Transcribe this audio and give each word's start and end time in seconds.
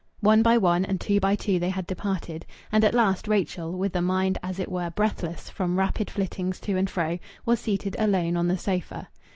One 0.21 0.41
by 0.41 0.57
one 0.57 0.83
and 0.83 0.99
two 0.99 1.19
by 1.19 1.35
two 1.35 1.59
they 1.59 1.69
had 1.69 1.85
departed, 1.85 2.43
and 2.71 2.83
at 2.83 2.95
last 2.95 3.27
Rachel, 3.27 3.77
with 3.77 3.95
a 3.95 4.01
mind 4.01 4.39
as 4.41 4.57
it 4.57 4.71
were 4.71 4.89
breathless 4.89 5.47
from 5.47 5.77
rapid 5.77 6.09
flittings 6.09 6.59
to 6.61 6.75
and 6.75 6.89
fro, 6.89 7.19
was 7.45 7.59
seated 7.59 7.95
alone 7.99 8.35
on 8.35 8.47
the 8.47 8.57
sofa. 8.57 9.09